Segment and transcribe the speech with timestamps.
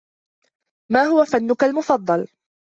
[0.91, 2.27] ما هو فنك المفضل؟